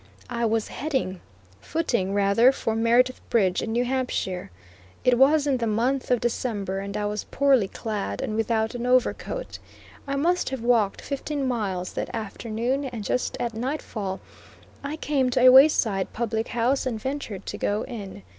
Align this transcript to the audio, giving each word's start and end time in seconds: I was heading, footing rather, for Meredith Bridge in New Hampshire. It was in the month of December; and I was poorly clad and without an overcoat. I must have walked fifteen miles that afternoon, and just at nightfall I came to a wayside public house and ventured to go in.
I 0.31 0.45
was 0.45 0.69
heading, 0.69 1.21
footing 1.59 2.15
rather, 2.15 2.51
for 2.51 2.75
Meredith 2.75 3.21
Bridge 3.29 3.61
in 3.61 3.71
New 3.71 3.85
Hampshire. 3.85 4.49
It 5.03 5.19
was 5.19 5.45
in 5.45 5.57
the 5.57 5.67
month 5.67 6.09
of 6.09 6.19
December; 6.19 6.79
and 6.79 6.97
I 6.97 7.05
was 7.05 7.25
poorly 7.25 7.67
clad 7.67 8.19
and 8.19 8.35
without 8.35 8.73
an 8.73 8.87
overcoat. 8.87 9.59
I 10.07 10.15
must 10.15 10.49
have 10.49 10.63
walked 10.63 11.01
fifteen 11.03 11.47
miles 11.47 11.93
that 11.93 12.09
afternoon, 12.15 12.85
and 12.85 13.03
just 13.03 13.37
at 13.39 13.53
nightfall 13.53 14.21
I 14.83 14.95
came 14.95 15.29
to 15.29 15.41
a 15.41 15.49
wayside 15.51 16.13
public 16.13 16.47
house 16.47 16.87
and 16.87 16.99
ventured 16.99 17.45
to 17.45 17.59
go 17.59 17.83
in. 17.83 18.23